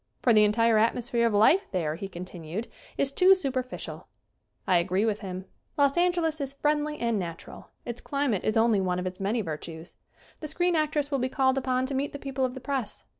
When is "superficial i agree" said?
3.35-5.05